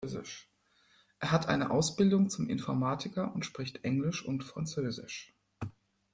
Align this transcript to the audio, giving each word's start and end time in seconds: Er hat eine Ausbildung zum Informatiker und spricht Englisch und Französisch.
Er 1.19 1.31
hat 1.31 1.47
eine 1.47 1.69
Ausbildung 1.69 2.27
zum 2.31 2.49
Informatiker 2.49 3.35
und 3.35 3.45
spricht 3.45 3.83
Englisch 3.83 4.25
und 4.25 4.43
Französisch. 4.43 5.31